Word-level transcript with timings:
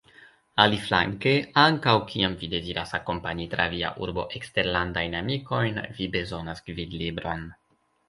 Aliflanke, 0.63 1.33
ankaŭ 1.63 1.93
kiam 2.13 2.39
vi 2.41 2.49
deziras 2.55 2.95
akompani 3.01 3.47
tra 3.53 3.69
via 3.77 3.93
urbo 4.07 4.27
eksterlandajn 4.41 5.21
amikojn, 5.23 5.83
vi 6.01 6.13
bezonas 6.21 6.69
gvidlibron. 6.73 7.51